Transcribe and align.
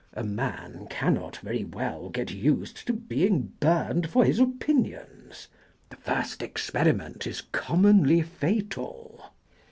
A 0.15 0.23
man 0.23 0.87
cannot 0.89 1.37
very 1.43 1.63
well 1.63 2.09
get 2.09 2.31
used 2.31 2.87
to 2.87 2.93
being 2.93 3.51
burned 3.59 4.09
for 4.09 4.25
his 4.25 4.39
opinions; 4.39 5.47
the 5.91 5.95
first 5.97 6.41
experiment 6.41 7.27
is 7.27 7.41
commonly 7.51 8.23
fatal. 8.23 9.23